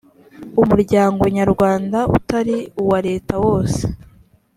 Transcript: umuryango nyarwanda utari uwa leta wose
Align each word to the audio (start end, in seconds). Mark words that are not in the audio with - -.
umuryango 0.61 1.23
nyarwanda 1.37 1.99
utari 2.17 2.57
uwa 2.81 2.97
leta 3.07 3.33
wose 3.45 3.81